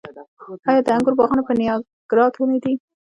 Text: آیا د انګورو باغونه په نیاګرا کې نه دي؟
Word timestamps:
آیا 0.69 0.81
د 0.85 0.87
انګورو 0.95 1.17
باغونه 1.19 1.43
په 1.47 1.53
نیاګرا 1.59 2.25
کې 2.33 2.41
نه 2.51 2.57
دي؟ 2.63 2.73